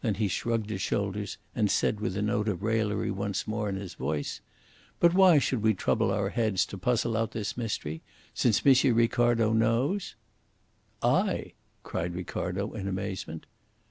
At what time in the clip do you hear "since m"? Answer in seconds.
8.32-8.94